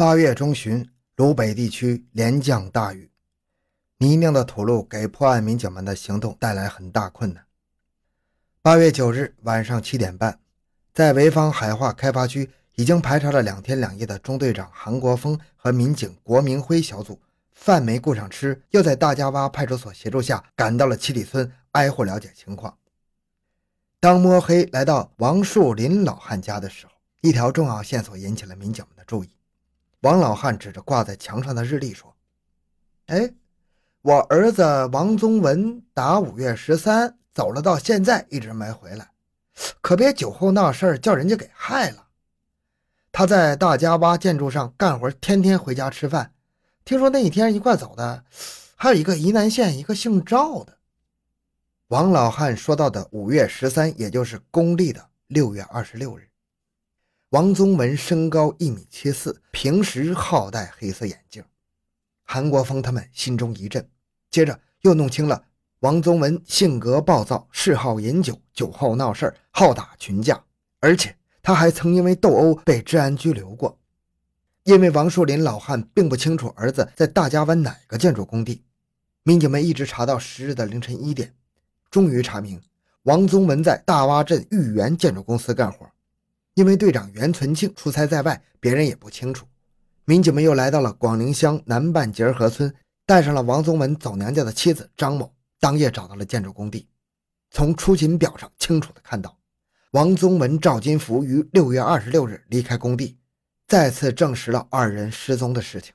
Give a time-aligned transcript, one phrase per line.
[0.00, 3.10] 八月中旬，鲁北地区连降大雨，
[3.96, 7.44] 泥泞的土路给破案民警们的行动带来很大困难。
[8.62, 10.38] 八月九日晚上七点半，
[10.94, 17.20] 在潍坊海化开发区已经排查了两天两夜的中队长韩国锋和民警郭明辉小组，
[17.50, 22.78] 饭没顾上吃，又在大家洼派出所协助下赶到了七里村，挨户了解情况。
[23.98, 29.30] 当摸黑来到王树林老汉家的时候，一条重要线索引起了民警们的注意。
[30.00, 32.14] 王老汉指着挂在墙上的日历说
[33.06, 33.34] ：“哎，
[34.02, 34.62] 我儿子
[34.92, 39.10] 王宗文打五月十三走了，到现在一直没回来，
[39.80, 42.06] 可别酒后闹事儿，叫人家给害了。
[43.10, 46.32] 他在大家洼建筑上干活，天天回家吃饭。
[46.84, 48.24] 听说那一天一块走的，
[48.76, 50.78] 还有一个沂南县一个姓赵的。”
[51.88, 56.27] 王老汉说到的五月十三，也就是公历的六月二十六日。
[57.30, 61.44] 王宗文身高一米七四，平时好戴黑色眼镜。
[62.24, 63.86] 韩国锋他们心中一震，
[64.30, 65.44] 接着又弄清了
[65.80, 70.42] 王宗文性格暴躁，嗜好饮酒，酒后闹事好打群架，
[70.80, 73.78] 而且他还曾因为斗殴被治安拘留过。
[74.64, 78.64] 因为王树林老汉并不清楚儿子在大家湾哪个建筑工地，
[79.22, 81.34] 民警们一直查到十日的凌晨一点，
[81.90, 82.58] 终于查明
[83.02, 85.86] 王宗文在大洼镇豫园建筑公司干活。
[86.58, 89.46] 因为队长袁存庆出差在外，别人也不清楚。
[90.04, 92.74] 民警们又来到了广陵乡南半截河村，
[93.06, 96.88] 带上了王宗文走娘家的妻子张某，当夜找到了建筑工地。
[97.52, 99.38] 从出勤表上清楚地看到，
[99.92, 103.16] 王宗文、赵金福于六月二十六日离开工地，
[103.68, 105.94] 再次证实了二人失踪的事情。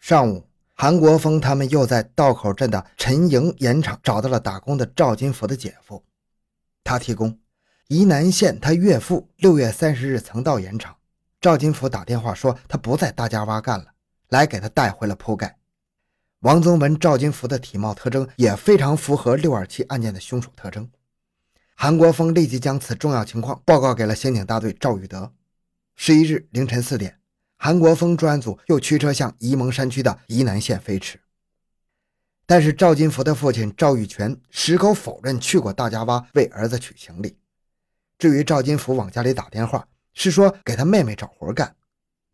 [0.00, 6.02] 上午，韩国峰他们又在道口镇的陈营盐场找到了打工的赵金福的姐夫，
[6.82, 7.38] 他提供。
[7.88, 10.96] 沂南县他岳父六月三十日曾到盐场，
[11.40, 13.92] 赵金福打电话说他不在大家洼干了，
[14.30, 15.56] 来给他带回了铺盖。
[16.40, 20.90] 王宗文、赵金福的体貌特征也非常符合六二七案件的凶手特征。
[21.76, 25.32] 韩国锋立即将此重要情况报告给了刑警大队赵玉德。
[25.94, 27.20] 十一日凌晨四点，
[27.56, 31.20] 韩国锋专案组又驱车向沂蒙山区的沂南县飞驰。
[32.46, 37.36] 但是赵金福的父亲赵玉泉矢口否认去过大家洼为儿子取行李。
[38.18, 41.76] 至于赵金福往家里打电话，是说给他妹妹找活干。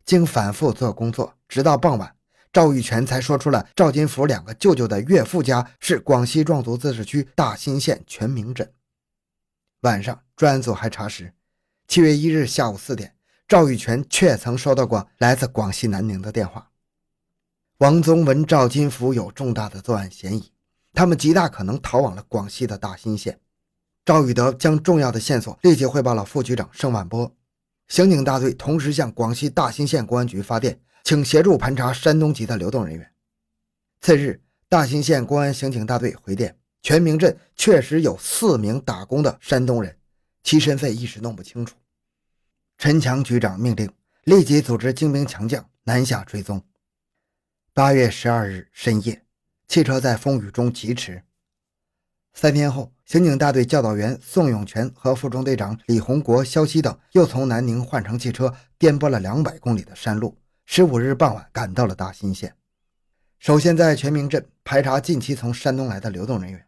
[0.05, 2.15] 经反复做工作，直到傍晚，
[2.51, 8.71] 赵玉泉才说出了赵金福两个舅舅的岳父家是广西壮族自治区大新县全明镇。
[9.81, 11.33] 晚上，专案组还查实，
[11.87, 13.15] 七月一日下午四点，
[13.47, 16.69] 赵玉泉确曾收到过来自广西南宁的电话。
[17.79, 20.53] 王宗文、赵金福有重大的作案嫌疑，
[20.93, 23.39] 他们极大可能逃往了广西的大新县。
[24.05, 27.33] 赵宇德将重要的线索立即汇报了副局长盛万波，
[27.87, 33.11] 刑警大队同时向广西大兴县公安局发电，请协助盘查山东籍的流动人员。
[34.01, 39.97] 次日，大兴县公安刑警大队回电，全明镇确实有四名打工的山东人，
[40.43, 41.77] 其身份一时弄不清楚。
[42.77, 43.89] 陈强局长命令
[44.25, 46.61] 立即组织精兵强将南下追踪。
[47.73, 49.25] 八月十二日深夜，
[49.69, 51.23] 汽车在风雨中疾驰。
[52.33, 62.55] 三天后，刑警大队教导员宋永全和副中队长李洪国、肖西等又从南宁换乘汽车，颠簸了两百公里的山路，十五日傍晚赶到了大新县。
[63.39, 66.65] 首先在全明镇排查近期从山东来的流动人员，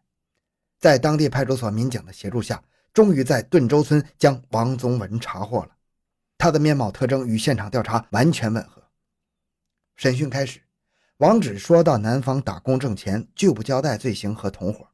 [0.78, 2.62] 在当地派出所民警的协助下，
[2.94, 5.70] 终于在顿州村将王宗文查获了。
[6.38, 8.84] 他的面貌特征与现场调查完全吻合。
[9.96, 10.60] 审讯开始，
[11.18, 14.86] 王只说到南方打工挣钱，拒不交代罪行和同伙。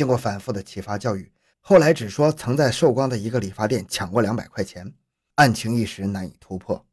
[0.00, 1.30] 经过反复的启发教育，
[1.60, 4.94] 后来只说曾在寿光的一个理发店抢过两百块钱，
[5.34, 6.86] 案情一时难以突破。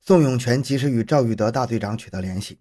[0.00, 2.58] 宋永全及时与赵玉德大队长取得联系，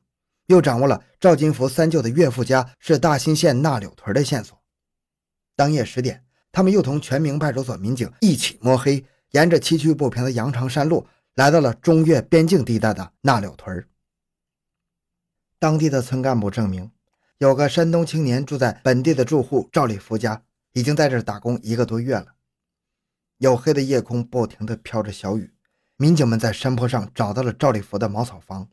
[0.48, 4.62] 又掌握了赵金福三舅的岳父家是大兴县纳柳屯的线索。
[5.56, 13.88] 当夜十点，他们又同全明派出所民警一起摸黑，沿着崎岖不平的羊肠山路，来到了中越边境地带的纳柳屯。
[15.58, 16.92] 当地的村干部证明。
[17.40, 20.44] 有个山东青年住在本地的住户赵立福家，
[20.74, 22.26] 已经在这打工一个多月了。
[23.40, 25.54] 黝黑的夜空不停地飘着小雨，
[25.96, 28.68] 民警们在山坡上找到了赵立福的茅草房。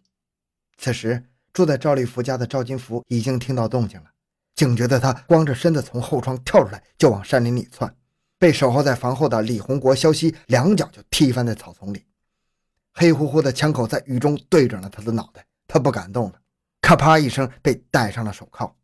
[0.78, 1.22] 此时，
[1.52, 4.06] 住在赵立福家的赵金福已经听到动静了，
[4.56, 7.94] 警觉的他光着身子从后窗跳出来，就往山林里窜，
[8.36, 12.04] 被守候在房后的李洪国、肖西两脚就踢翻在草丛里。
[12.94, 16.40] 黑乎乎的枪口在雨中对准了他的脑袋，他不敢动了。
[16.86, 18.76] 咔啪一声，被戴上了手铐。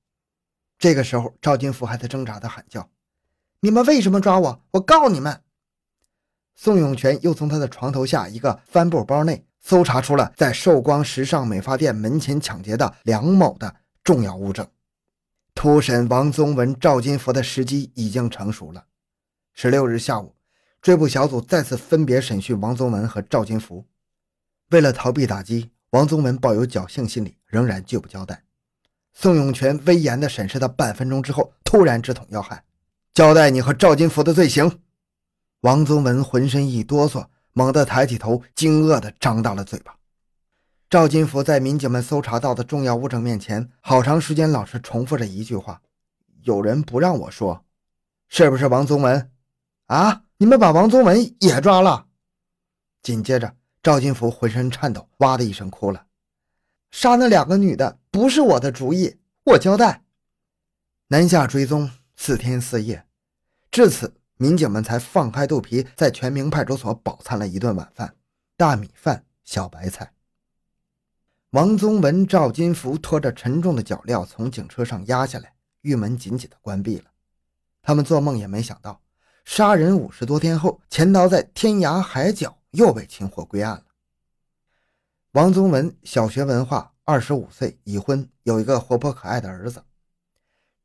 [0.77, 2.91] 这个时候，赵金福还在挣扎地喊叫
[3.63, 4.65] ：“你们为什么抓我？
[4.73, 5.41] 我告你们！”
[6.57, 13.73] 宋永全又从他的床头下一个帆布包内搜查出了在寿光时尚美发店门前抢劫的梁某的
[14.03, 14.67] 重要物证。
[15.55, 18.87] 突审王宗文、赵金福的时机已经成熟了。
[19.55, 20.35] 十六日下午，
[20.81, 23.87] 追捕小组再次分别审讯王宗文和赵金福。
[24.71, 28.45] 为了逃避打击，王宗文抱有侥幸心理，仍然拒不交代。
[29.13, 32.65] 宋永全威严地审视他半分钟之后，突然直捅要害
[33.13, 34.81] ：“交代你和赵金福的罪行。”
[35.61, 39.95] 王宗文浑身一哆嗦，猛地抬起头，惊愕地张大了嘴巴。
[40.89, 45.83] 赵金福在民警们搜查到的重要物证面前，好长时间老是重复着一句话
[46.45, 47.67] ：“有人不让我说，
[48.29, 49.31] 是不是王宗文？
[49.89, 52.07] 啊，你们把王宗文也抓了？”
[53.03, 56.07] 紧接着，赵金福浑身颤抖，哇的一声哭了
[56.93, 60.05] ：“杀那两个女的不是我的主意，我交代。”
[61.09, 63.05] 南下追踪四天四夜，
[63.73, 68.15] 至此，民警们才放开肚皮，在全明派出所饱餐了一顿晚饭：
[68.57, 70.13] 大米饭、小白菜。
[71.51, 77.07] 王宗文、赵金福拖着沉重的脚镣从警车上压下来，狱门紧紧地关闭了。
[77.83, 79.03] 他们做梦也没想到，
[79.45, 83.85] 杀人五十多天后，潜逃在天涯海角，又被擒获归案了。
[85.33, 89.83] 王宗文小学文化，二十五岁，已婚，有一个活泼可爱的儿子。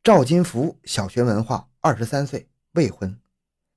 [0.01, 3.19] 赵金福小学文化，二十三岁，未婚。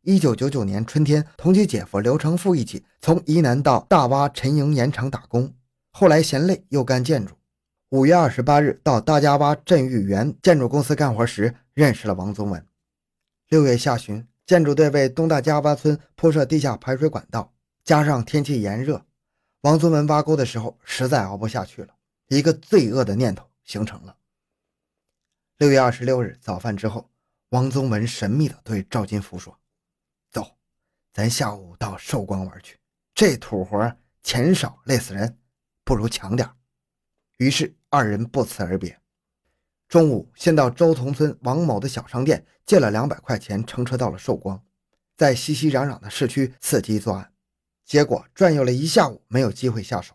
[0.03, 5.53] 一九九九年春天，同其姐夫刘成富一起从沂南到大洼陈营盐厂打工。
[5.91, 7.35] 后来嫌累，又干建筑。
[7.91, 12.65] 五月二十八日到大家洼镇玉园建筑公司干活时，认识了王宗文。
[13.49, 17.53] 六月下旬，建筑队为东大家洼村铺设地下排水管道，
[17.85, 19.05] 加上天气炎热，
[19.63, 21.95] 王宗文挖沟的时候实在熬不下去了，
[22.29, 24.17] 一个罪恶的念头形成了。
[25.59, 27.11] 六月二十六日早饭之后，
[27.51, 29.59] 王宗文神秘地对赵金福说
[30.31, 30.57] ：“走，
[31.13, 32.79] 咱下午到寿光玩去。
[33.15, 35.37] 这土活钱少，累死人。”
[35.83, 36.49] 不如强点
[37.39, 39.01] 于是二人不辞而别。
[39.89, 44.63] 中午，先到周同村王某的小商店借了两百块钱，乘车到了寿光，
[45.17, 47.33] 在熙熙攘攘的市区伺机作案。
[47.91, 50.15] 结果转悠了一下午，没有机会下手。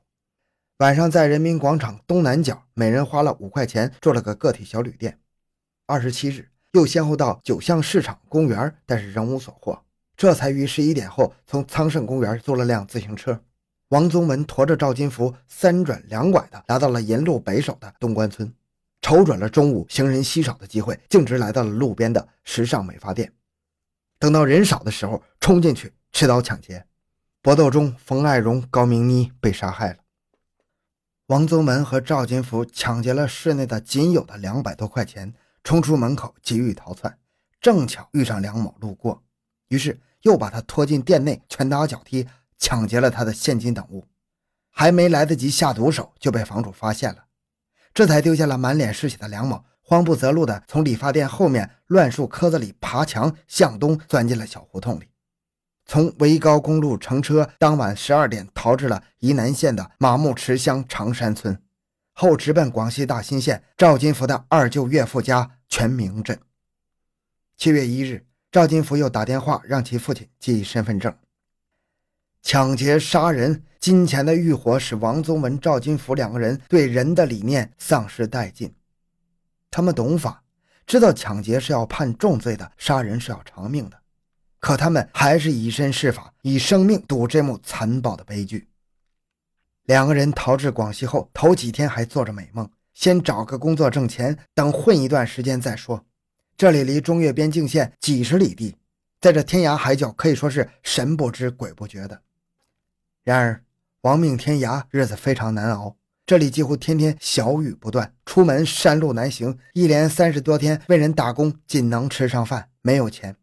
[0.77, 5.19] 晚上在人民广场东南角，每人花了五块钱住了个个体小旅店。
[5.85, 9.77] 二十七日，又先后到九巷市场、公园，但是仍无所获，
[10.15, 13.37] 这才于十一点后从昌盛公园租了辆自行车。
[13.89, 18.49] 王宗文驮着赵金福三转两拐的来到了银路北首的东关村，
[19.01, 23.33] 瞅准了中午行人稀少的机会，径直来到了路边的时尚美发店。
[24.17, 26.85] 等到人少的时候，冲进去持刀抢劫。
[27.45, 29.99] 搏斗中，冯爱荣、高明妮被杀害了。
[31.27, 35.31] 王宗文和赵金福抢劫了室内的仅有的两百多块钱，
[35.63, 37.19] 冲出门口急欲逃窜，
[37.61, 39.21] 正巧遇上梁某路过，
[39.67, 42.27] 于是又把他拖进店内，拳打脚踢。
[42.57, 44.07] 抢劫了他的现金等物，
[44.71, 47.25] 还没来得及下毒手，就被房主发现了，
[47.93, 55.09] 这才丢下了满脸是血的梁某，慌不择路的从理发店后面乱树棵子里爬墙，向东钻进了小胡同里，
[55.85, 61.61] 从维高公路乘车，当晚十二点逃至了宜南县的马木池乡长山村，
[62.13, 66.39] 后直奔广西大新县赵金福的二舅岳父家全明镇。
[67.55, 71.15] 七月一日，赵金福又打电话让其父亲寄身份证。
[72.41, 78.73] 抢劫、杀人、金钱的欲火使王宗文、赵金福两个人对人的理念丧失殆尽。
[79.71, 80.43] 他们懂法，
[80.85, 83.97] 知道抢劫是要判重罪的，杀人是要偿命的，
[84.65, 88.67] 可他们还是以身试法，以生命赌这幕残暴的悲剧。
[89.83, 96.03] 两个人逃至广西后，头几天还做着美梦，先找个工作挣钱，等混一段时间再说。
[96.57, 98.75] 这里离中越边境线几十里地，
[99.21, 102.23] 在这天涯海角，可以说是神不知鬼不觉的。
[103.23, 103.63] 然而，
[104.01, 105.95] 亡命天涯，日子非常难熬。
[106.25, 113.35] 这里几乎天天小雨不断，出门山路难行，一连三十多天为人打工，仅能吃上饭，没有钱。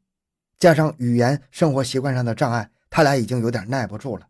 [0.63, 4.29] 加上语言、生活习惯上的障碍，他俩已经有点耐不住了。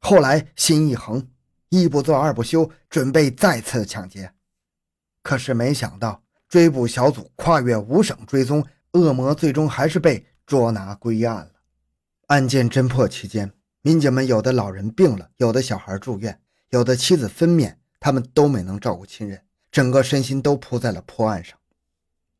[0.00, 1.30] 后来心一横，
[1.70, 4.34] 一不做二不休，准备再次抢劫。
[5.22, 11.52] 可是没想到，追捕小组跨越五省追踪，恶魔最终还是被捉拿归案了。
[12.26, 13.50] 案件侦破期间。
[13.80, 19.40] 民警们有的老人病了，有的小孩住院，有的妻子分娩，他们都没能照顾亲人，
[19.72, 21.56] 整个身心都扑在了破案上。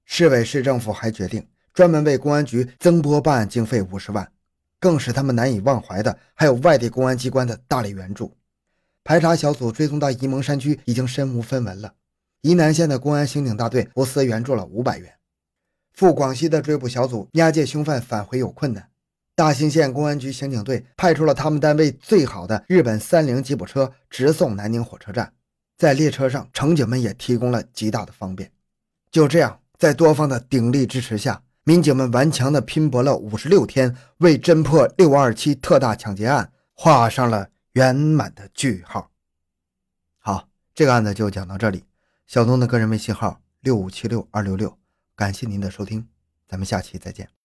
[0.05, 4.27] 市委市政府还决定专门为公安局增拨办案经费五十万，
[4.81, 8.35] 更使他们难以忘怀的还有外地公安机关的大力援助。
[9.05, 11.93] 排查小组追踪到沂蒙山区已经身无分文了，
[12.41, 15.13] 沂南县的公安刑警大队无私援助了五百元。
[15.93, 18.89] 赴广西的追捕小组押解凶犯返回有困难。
[19.35, 25.31] 大兴县公安局刑警队派出了他们单位最好的日本三菱吉普车，直送南宁火车站。
[25.77, 28.51] 在列车上，乘警们也提供了极大的方便。
[29.11, 39.11] 就这样，在多方的鼎力支持下，民警们顽强地拼搏了五十六天，为侦破六二七特大抢劫案画上了圆满的句号。
[40.19, 41.83] 好，这个案子就讲到这里。
[42.29, 44.79] 小东的个人微信号六五七六二六六，
[45.17, 46.07] 感谢您的收听，
[46.47, 47.36] 咱们下期再见。